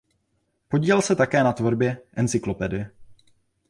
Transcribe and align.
Podílel 0.67 1.01
se 1.01 1.15
také 1.15 1.43
na 1.43 1.53
tvorbě 1.53 1.97
"Encyklopedie". 2.13 2.91